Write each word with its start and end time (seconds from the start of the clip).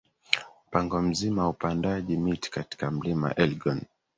mpango 0.69 1.01
mzima 1.01 1.43
wa 1.43 1.49
upandaji 1.49 2.17
miti 2.17 2.51
katika 2.51 2.91
mlima 2.91 3.35
elgon 3.35 3.81